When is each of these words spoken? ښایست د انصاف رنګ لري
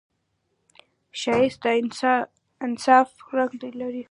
ښایست 1.19 1.59
د 1.65 1.65
انصاف 2.65 3.07
رنګ 3.35 3.51
لري 3.81 3.99